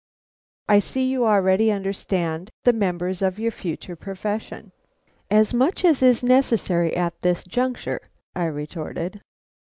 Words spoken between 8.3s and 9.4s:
I retorted.